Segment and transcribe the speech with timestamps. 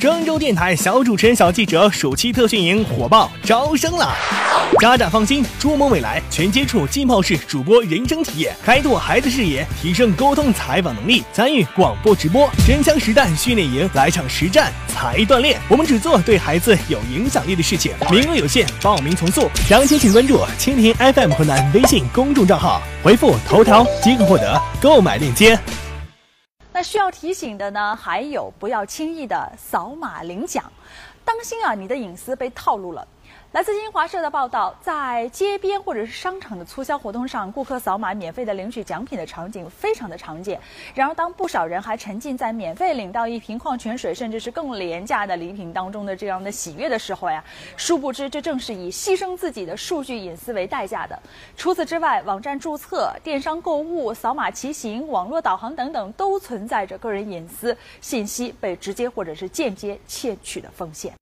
[0.00, 4.16] 郑州电台小主持人、小记者暑期特训营火爆招生了！
[4.80, 15.60] 家长放心，筑梦未来，全接触浸泡式主播人生体验，开拓孩子视野，提升沟通采访能力，参与广播直播，真枪实弹训练营，来场实战才锻炼。
[15.68, 19.50] 我们只做对孩子有影响力的事情，名额有限，报名从速。
[19.68, 25.58] 详情请关注蜻蜓 FM 河南微信公众账号，回复头条即可获得购买链接。
[26.80, 30.64] 那需要提醒的呢，还有不要轻易的扫码领奖，
[31.26, 33.06] 当心啊，你的隐私被套路了。
[33.52, 40.60] 来自新华社的报道，在街边或者是商场的促销活动上，顾客扫码免费的领取奖品的场景非常的常见。
[40.94, 47.42] 然而，当不少人还沉浸在免费领到一瓶矿泉水，甚至是更廉价的礼品当中的这样的喜悦的时候呀，
[47.76, 51.20] 殊不知这正是以牺牲自己的数据隐私为代价的。
[51.56, 61.12] 除此之外，网站注册、电商购物、扫码骑行、网络导航等等，都存在着个人隐私信息被直接或者是间接窃取的风险。